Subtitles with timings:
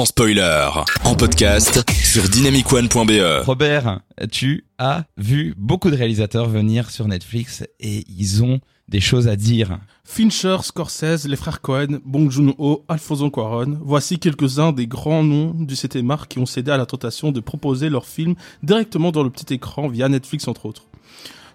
[0.00, 0.66] sans spoiler,
[1.04, 3.44] en podcast sur dynamicone.be.
[3.44, 4.00] Robert,
[4.32, 9.36] tu as vu beaucoup de réalisateurs venir sur Netflix et ils ont des choses à
[9.36, 9.78] dire.
[10.04, 15.76] Fincher, Scorsese, les frères Cohen, Bong Joon-ho, Alfonso Cuarón, voici quelques-uns des grands noms du
[15.76, 19.52] CTMR qui ont cédé à la tentation de proposer leurs films directement dans le petit
[19.52, 20.86] écran via Netflix entre autres.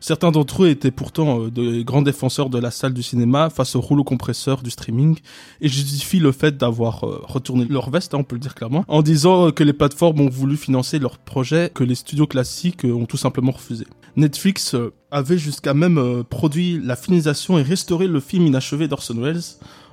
[0.05, 3.75] Certains d'entre eux étaient pourtant euh, de grands défenseurs de la salle du cinéma face
[3.75, 5.17] au rouleau compresseur du streaming
[5.61, 8.85] et justifient le fait d'avoir euh, retourné leur veste, hein, on peut le dire clairement,
[8.87, 12.93] en disant que les plateformes ont voulu financer leurs projets que les studios classiques euh,
[12.93, 13.87] ont tout simplement refusé.
[14.15, 14.75] Netflix
[15.09, 19.41] avait jusqu'à même produit la finisation et restauré le film inachevé d'Orson Welles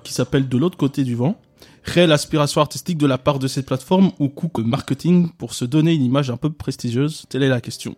[0.05, 1.41] qui s'appelle De l'autre côté du vent
[1.85, 5.95] réelle aspiration artistique de la part de cette plateforme ou coût marketing pour se donner
[5.95, 7.97] une image un peu prestigieuse Telle est la question.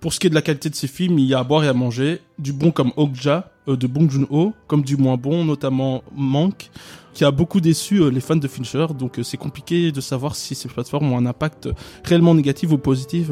[0.00, 1.64] Pour ce qui est de la qualité de ces films, il y a à boire
[1.64, 5.44] et à manger, du bon comme Okja euh, de Bong Joon-ho, comme du moins bon,
[5.44, 6.70] notamment Mank,
[7.14, 8.86] qui a beaucoup déçu euh, les fans de Fincher.
[8.96, 11.68] Donc euh, c'est compliqué de savoir si ces plateformes ont un impact
[12.04, 13.30] réellement négatif ou positif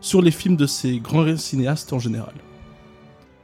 [0.00, 2.34] sur les films de ces grands cinéastes en général.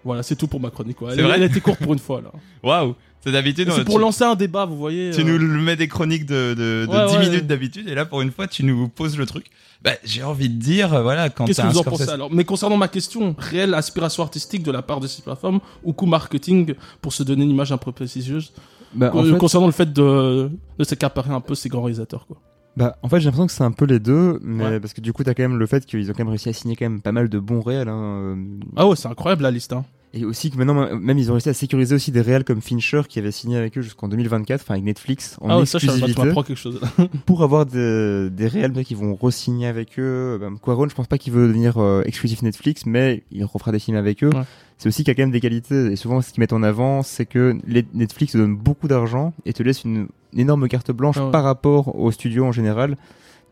[0.04, 0.96] Voilà, c'est tout pour ma chronique.
[1.02, 2.32] Elle, vrai elle était courte pour une fois là.
[2.62, 3.70] Waouh c'est d'habitude.
[3.74, 5.10] C'est pour lancer un débat, vous voyez.
[5.10, 8.30] Tu nous mets des chroniques de, de, de 10 minutes d'habitude, et là, pour une
[8.30, 9.46] fois, tu nous poses le truc.
[9.82, 12.32] Bah, j'ai envie de dire, euh, voilà, quand Qu'est-ce que vous en pensez alors?
[12.32, 16.06] Mais concernant ma question, réelle aspiration artistique de la part de ces plateformes ou coût
[16.06, 18.52] marketing pour se donner une image un peu prestigieuse
[18.92, 22.38] bah, en Concernant le fait de, de s'accaparer un peu ces grands réalisateurs, quoi.
[22.78, 25.12] Bah, en fait, j'ai l'impression que c'est un peu les deux, mais parce que du
[25.12, 27.00] coup, t'as quand même le fait qu'ils ont quand même réussi à signer quand même
[27.00, 27.88] pas mal de bons réels.
[27.88, 28.36] Hein.
[28.36, 28.36] Euh.
[28.76, 29.72] Ah ouais, c'est incroyable la liste.
[29.72, 29.84] Hein.
[30.18, 33.02] Et aussi que maintenant, même ils ont réussi à sécuriser aussi des réels comme Fincher
[33.08, 36.12] qui avait signé avec eux jusqu'en 2024, enfin avec Netflix en ah exclusivité.
[36.12, 36.80] Ça, quelque chose.
[37.26, 40.38] pour avoir des, des réels qui vont re-signer avec eux.
[40.40, 43.78] Ben, Quaron, je pense pas qu'il veut devenir euh, exclusif Netflix, mais il refera des
[43.78, 44.30] films avec eux.
[44.76, 45.86] C'est aussi qu'il y a quand même des qualités.
[45.86, 47.56] Et souvent, ce qu'ils mettent en avant, c'est que
[47.94, 51.96] Netflix te donne beaucoup d'argent et te laisse une, énorme carte blanche ah par rapport
[51.98, 52.96] aux studios en général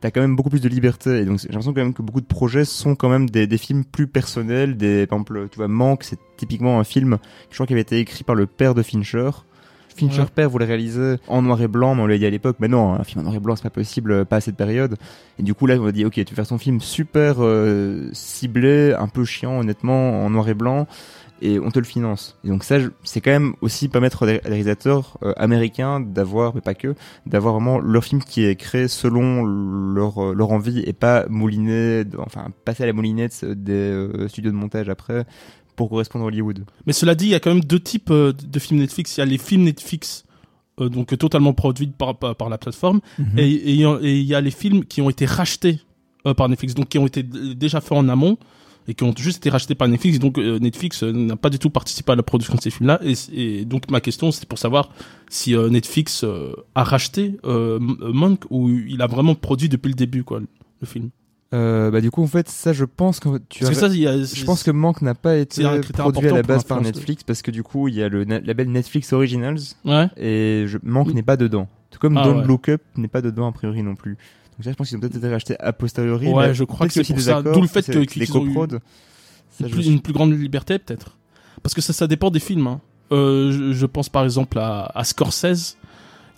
[0.00, 1.20] t'as quand même beaucoup plus de liberté.
[1.20, 3.84] Et donc, j'ai l'impression quand même que beaucoup de projets sont quand même des, films
[3.84, 4.76] plus personnels.
[4.76, 7.18] Des, par exemple, tu vois, Manque, c'est typiquement un film,
[7.50, 9.30] je crois, qui avait été écrit par le père de Fincher.
[9.96, 12.68] Fincher père voulait réaliser en noir et blanc, mais on l'a dit à l'époque, mais
[12.68, 14.96] non, un film en noir et blanc c'est pas possible, pas à cette période.
[15.38, 18.08] Et du coup là on a dit ok, tu veux faire ton film super euh,
[18.12, 20.86] ciblé, un peu chiant honnêtement, en noir et blanc,
[21.42, 22.38] et on te le finance.
[22.44, 26.74] Et donc ça, c'est quand même aussi permettre aux réalisateurs euh, américains d'avoir, mais pas
[26.74, 26.94] que,
[27.26, 32.04] d'avoir vraiment leur film qui est créé selon leur, euh, leur envie et pas mouliné,
[32.18, 35.26] enfin passer à la moulinette des euh, studios de montage après
[35.76, 36.64] pour correspondre à Hollywood.
[36.86, 39.16] Mais cela dit, il y a quand même deux types de films Netflix.
[39.16, 40.24] Il y a les films Netflix
[40.78, 43.38] donc totalement produits par, par, la plateforme mhm.
[43.38, 45.80] et il y a les films qui ont été rachetés
[46.36, 48.36] par Netflix, donc qui ont été déjà faits en amont
[48.88, 50.18] et qui ont juste été rachetés par Netflix.
[50.18, 53.00] Donc euh, Netflix euh, n'a pas du tout participé à la production de ces films-là.
[53.32, 54.90] Et, donc ma question, c'est pour savoir
[55.28, 56.24] si euh, Netflix
[56.74, 61.10] a racheté Monk ou il a vraiment produit depuis le début quoi le film.
[61.52, 63.72] Bah du coup en fait ça je pense que tu as...
[63.72, 65.62] ça, je pense que Mank n'a pas été
[65.94, 68.70] produit à la base par Netflix parce que du coup il y a le label
[68.70, 70.08] Netflix Originals ouais.
[70.16, 70.78] et je...
[70.82, 73.82] Mank n'est pas dedans tout comme ah, Don't Look Up n'est pas dedans a priori
[73.82, 74.18] non plus
[74.56, 76.28] donc ça, je pense qu'ils ont peut-être été rachetés a posteriori.
[76.28, 77.42] Ouais, je crois que c'est pour ça.
[77.42, 78.56] D'où le fait qu'ils ont eu
[79.60, 81.16] une, plus, une plus grande liberté, peut-être.
[81.62, 82.66] Parce que ça, ça dépend des films.
[82.66, 82.80] Hein.
[83.12, 85.76] Euh, je, je, pense par exemple à, à Scorsese,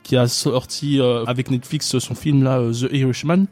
[0.02, 3.46] qui a sorti euh, avec Netflix son film là, euh, The Irishman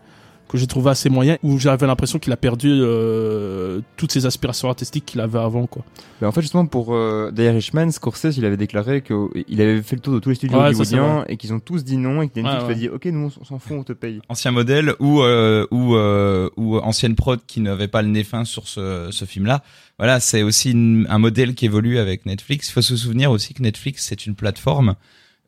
[0.48, 4.68] que j'ai trouvé assez moyen, où j'avais l'impression qu'il a perdu euh, toutes ses aspirations
[4.68, 5.66] artistiques qu'il avait avant.
[5.66, 5.84] Quoi.
[6.20, 9.96] Mais en fait, justement, pour euh, The Irishman, Scorsese, il avait déclaré qu'il avait fait
[9.96, 12.38] le tour de tous les studios hollywoodiens et qu'ils ont tous dit non et que
[12.40, 12.74] Netflix ouais, ouais.
[12.74, 14.20] dit ok, nous on s'en fout, on te paye.
[14.28, 18.44] Ancien modèle ou euh, ou euh, ou ancienne prod qui n'avait pas le nez fin
[18.44, 19.62] sur ce, ce film-là.
[19.98, 20.70] Voilà, c'est aussi
[21.08, 22.68] un modèle qui évolue avec Netflix.
[22.68, 24.94] Il faut se souvenir aussi que Netflix c'est une plateforme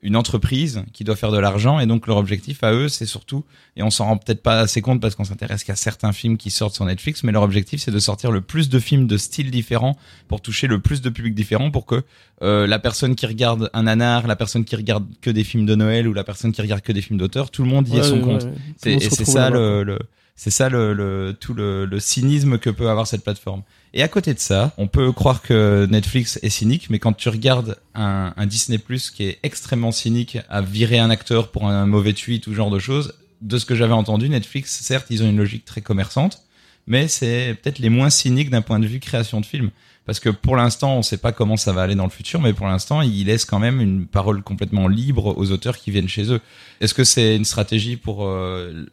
[0.03, 1.81] une entreprise qui doit faire de l'argent.
[1.81, 3.45] Et donc leur objectif à eux c'est surtout
[3.77, 6.51] et on s'en rend peut-être pas assez compte parce qu'on s'intéresse qu'à certains films qui
[6.51, 9.51] sortent sur Netflix mais leur objectif c'est de sortir le plus de films de styles
[9.51, 9.97] différents
[10.29, 12.03] pour toucher le plus de publics différents pour que
[12.43, 15.75] euh, la personne qui regarde un nanar la personne qui regarde que des films de
[15.75, 18.03] Noël ou la personne qui regarde que des films d'auteur tout le monde y ait
[18.03, 18.47] son compte.
[18.77, 19.99] c'est ça le, le
[20.39, 23.63] c'est ça le, tout le, cynisme que peut avoir cette plateforme.
[23.93, 27.29] Et à côté de ça, on peut croire que Netflix est cynique, mais quand tu
[27.29, 31.87] regardes un, un Disney Plus qui est extrêmement cynique à virer un acteur pour un
[31.87, 35.29] mauvais tweet ou genre de choses, de ce que j'avais entendu, Netflix, certes, ils ont
[35.29, 36.43] une logique très commerçante,
[36.87, 39.71] mais c'est peut-être les moins cyniques d'un point de vue création de films.
[40.07, 42.41] Parce que pour l'instant, on ne sait pas comment ça va aller dans le futur,
[42.41, 46.09] mais pour l'instant, ils laissent quand même une parole complètement libre aux auteurs qui viennent
[46.09, 46.41] chez eux.
[46.81, 48.87] Est-ce que c'est une stratégie pour euh,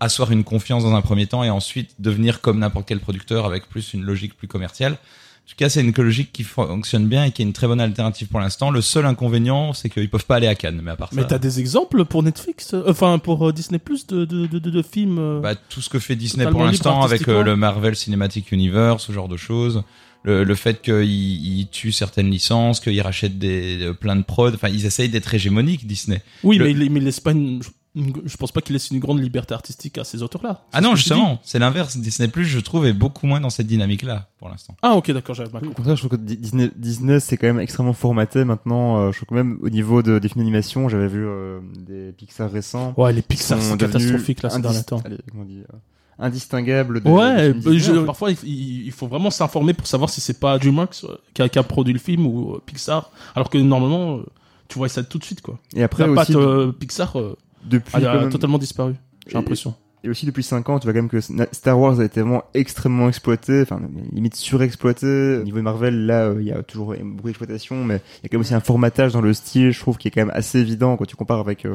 [0.00, 3.68] asseoir une confiance dans un premier temps et ensuite devenir comme n'importe quel producteur avec
[3.68, 4.96] plus une logique plus commerciale.
[5.46, 8.28] tout cas, c'est une logique qui fonctionne bien et qui est une très bonne alternative
[8.28, 8.70] pour l'instant.
[8.70, 11.28] Le seul inconvénient, c'est qu'ils peuvent pas aller à Cannes, mais à part Mais ça.
[11.28, 14.70] t'as des exemples pour Netflix, euh, enfin pour euh, Disney Plus de, de, de, de,
[14.70, 15.18] de films.
[15.18, 19.06] euh, Bah, tout ce que fait Disney pour l'instant avec euh, le Marvel Cinematic Universe,
[19.06, 19.82] ce genre de choses.
[20.22, 21.04] Le, le fait qu'ils
[21.60, 24.52] ils tuent certaines licences, qu'ils rachètent des, de- plein de prods.
[24.54, 26.22] Enfin, ils essayent d'être hégémoniques, Disney.
[26.44, 30.22] oui, le- mais, il- je pense pas qu'il laisse une grande liberté artistique à ces
[30.22, 30.62] auteurs-là.
[30.72, 31.96] Ah non, ce justement, c'est l'inverse.
[31.96, 34.76] Disney Plus, je trouve, est beaucoup moins dans cette dynamique-là, pour l'instant.
[34.82, 35.74] Ah ok, d'accord, j'avais mal Au compris.
[35.76, 38.98] contraire, je trouve que Di- Disney, Disney c'est quand même extrêmement formaté maintenant.
[38.98, 42.12] Euh, je trouve que même au niveau de, des films d'animation, j'avais vu euh, des
[42.12, 42.94] Pixar récents.
[42.96, 45.02] Ouais, les Pixar, sont c'est devenus catastrophique là ces derniers temps.
[45.04, 45.76] allez, comment on dit, euh,
[46.24, 50.58] indistinguables de Ouais, bah, je- parfois il, faut vraiment s'informer pour savoir si c'est pas
[50.58, 51.04] DreamWorks
[51.34, 54.26] qui a, qui a produit le film ou euh, Pixar, alors que normalement euh,
[54.68, 55.58] tu vois ça tout de suite quoi.
[55.74, 58.94] Et après La patte aussi, euh, Pixar euh, depuis a, a quand même- totalement disparu.
[59.26, 59.74] J'ai l'impression.
[60.02, 61.20] Et aussi depuis 5 ans, tu vois quand même que
[61.52, 63.80] Star Wars a été vraiment extrêmement exploité, enfin
[64.12, 65.36] limite surexploité.
[65.40, 68.26] Au niveau de Marvel, là, euh, il y a toujours beaucoup d'exploitation, mais il y
[68.26, 70.32] a quand même aussi un formatage dans le style, je trouve, qui est quand même
[70.34, 71.74] assez évident quand tu compares avec, euh,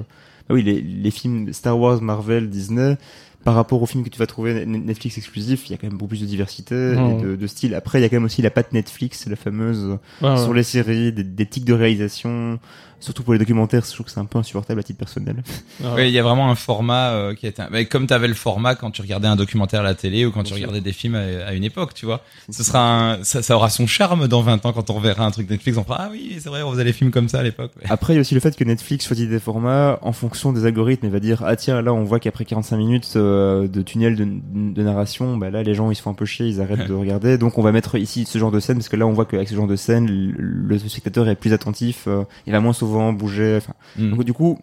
[0.49, 2.97] bah oui, les, les films Star Wars, Marvel, Disney.
[3.43, 5.85] Par rapport aux films que tu vas trouver Net- Netflix exclusif, il y a quand
[5.85, 7.75] même beaucoup plus de diversité et de, de style.
[7.75, 10.37] Après, il y a quand même aussi la patte Netflix, la fameuse ouais.
[10.37, 12.59] sur les séries, des, des tics de réalisation.
[12.99, 15.43] Surtout pour les documentaires, je trouve que c'est un peu insupportable à titre personnel.
[15.83, 17.67] Ah, Oui, il y a vraiment un format euh, qui est un...
[17.71, 20.43] mais comme t'avais le format quand tu regardais un documentaire à la télé ou quand
[20.43, 20.55] tu sûr.
[20.55, 22.21] regardais des films à, à une époque, tu vois.
[22.49, 23.23] Ce sera un...
[23.23, 25.83] ça, ça aura son charme dans 20 ans quand on verra un truc Netflix, on
[25.83, 27.71] fera ah oui, c'est vrai, on faisait les films comme ça à l'époque.
[27.77, 27.83] Ouais.
[27.89, 30.65] Après, il y a aussi le fait que Netflix choisit des formats en fonction des
[30.65, 31.05] algorithmes.
[31.05, 34.25] Il va dire, ah tiens, là, on voit qu'après 45 minutes euh, de tunnel de,
[34.25, 36.93] de narration, bah là, les gens, ils se font un peu chier, ils arrêtent de
[36.93, 37.37] regarder.
[37.37, 39.47] Donc, on va mettre ici ce genre de scène, parce que là, on voit qu'avec
[39.47, 43.13] ce genre de scène, le, le spectateur est plus attentif, euh, il va moins souvent
[43.13, 43.57] bouger.
[43.57, 44.09] Enfin, Mm.
[44.11, 44.59] donc, du coup,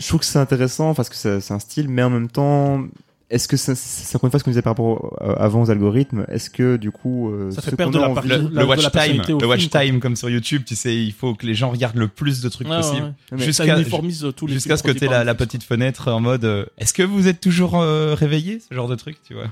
[0.00, 2.82] je trouve que c'est intéressant, parce que c'est un style, mais en même temps,
[3.30, 5.70] est-ce que ça- c'est encore une fois ce qu'on disait par rapport euh, avant aux
[5.70, 6.24] algorithmes?
[6.28, 8.90] Est-ce que du coup, euh, Ça fait perdre de la envie- partie- Le, watch la
[8.90, 11.70] time, le watch film, time comme sur YouTube, tu sais, il faut que les gens
[11.70, 13.14] regardent le plus de trucs possible.
[13.32, 13.38] ouais.
[13.38, 16.20] Jusqu'à- ça uniformise euh, tous les Jusqu'à ce que t'aies la, la petite fenêtre en
[16.20, 19.46] mode euh, est-ce que vous êtes toujours euh, réveillé ce genre de truc tu vois?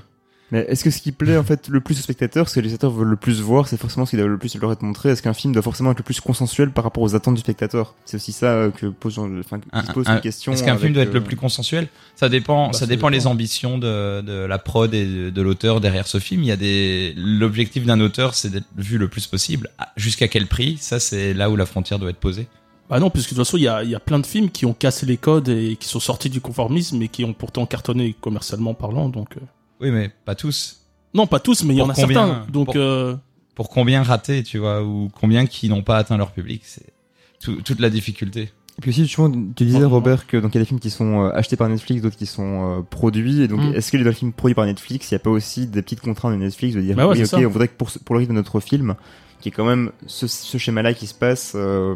[0.53, 2.69] Mais est-ce que ce qui plaît en fait le plus aux spectateurs, ce que les
[2.69, 5.09] spectateurs veulent le plus voir, c'est forcément ce qui doit le plus leur être montré
[5.09, 7.95] Est-ce qu'un film doit forcément être le plus consensuel par rapport aux attentes du spectateur?
[8.05, 10.53] C'est aussi ça euh, que pose, enfin, qui pose un- une question.
[10.53, 11.87] Est-ce qu'un film doit être euh, le plus consensuel?
[12.15, 12.67] Ça dépend.
[12.67, 13.09] Bah, ça ça dépend dépend.
[13.09, 16.43] les ambitions de, de la prod et de, de l'auteur derrière ce film.
[16.43, 17.15] Il y a des.
[17.17, 19.69] L'objectif d'un auteur, c'est d'être vu le plus possible.
[19.79, 20.77] Ah, Jusqu'à quel prix?
[20.79, 22.45] Ça, c'est là où la frontière doit être posée.
[22.91, 24.51] Bah non, puisque de toute façon, il y a, il y a plein de films
[24.51, 27.65] qui ont cassé les codes et qui sont sortis du conformisme et qui ont pourtant
[27.65, 29.09] cartonné commercialement parlant.
[29.09, 29.39] Donc, euh,
[29.81, 30.81] Oui, mais pas tous.
[31.13, 32.45] non, pas tous, mais il y en a combien certains.
[32.51, 33.15] Donc, Pour- euh,
[33.55, 36.87] Pour combien ratés, tu vois, ou combien qui n'ont pas atteint leur public C'est
[37.39, 38.51] tout- toute la difficulté.
[38.79, 39.83] Et puis aussi, justement, tu disais.
[39.85, 42.15] Robert que donc il y a des films qui sont euh, achetés par Netflix, d'autres
[42.17, 43.41] qui sont euh, produits.
[43.41, 43.75] Et donc, Mm.
[43.75, 46.31] est-ce que les films produits par Netflix, il n'y a pas aussi des petites contraintes
[46.33, 47.37] de Netflix de dire Bah ouais, oui, ok, ça.
[47.37, 48.95] on voudrait que pour le rythme de notre film,
[49.41, 51.51] qui est quand même ce, ce schéma-là qui se passe.
[51.55, 51.93] euh,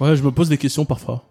[0.00, 1.24] ouais, je me pose des questions parfois.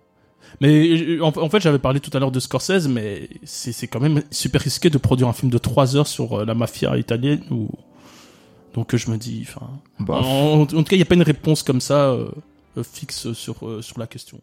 [0.61, 3.99] Mais euh, en, en fait, j'avais parlé tout à l'heure de Scorsese, mais c'est quand
[3.99, 7.41] même super risqué de produire un film de 3 heures sur euh, la mafia italienne.
[7.51, 7.69] Ou...
[8.73, 9.67] Donc, euh, je me dis, enfin,
[9.99, 12.15] bah, en, en tout cas, il n'y a pas une réponse comme ça
[12.77, 14.39] euh, fixe sur, euh, sur la question.